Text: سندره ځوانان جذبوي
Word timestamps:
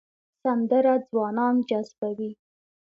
سندره 0.41 0.93
ځوانان 1.09 1.55
جذبوي 1.69 2.31